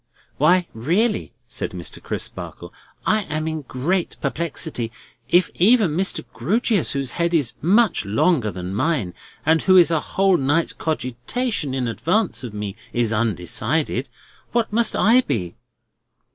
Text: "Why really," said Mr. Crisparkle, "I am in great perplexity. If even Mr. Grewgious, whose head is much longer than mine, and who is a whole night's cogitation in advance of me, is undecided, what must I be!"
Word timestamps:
"Why 0.39 0.65
really," 0.73 1.31
said 1.47 1.73
Mr. 1.73 2.01
Crisparkle, 2.01 2.73
"I 3.05 3.21
am 3.25 3.47
in 3.47 3.61
great 3.61 4.17
perplexity. 4.19 4.91
If 5.29 5.51
even 5.53 5.91
Mr. 5.95 6.25
Grewgious, 6.33 6.93
whose 6.93 7.11
head 7.11 7.35
is 7.35 7.53
much 7.61 8.03
longer 8.03 8.49
than 8.49 8.73
mine, 8.73 9.13
and 9.45 9.61
who 9.61 9.77
is 9.77 9.91
a 9.91 9.99
whole 9.99 10.37
night's 10.37 10.73
cogitation 10.73 11.75
in 11.75 11.87
advance 11.87 12.43
of 12.43 12.51
me, 12.51 12.75
is 12.91 13.13
undecided, 13.13 14.09
what 14.53 14.73
must 14.73 14.95
I 14.95 15.21
be!" 15.21 15.53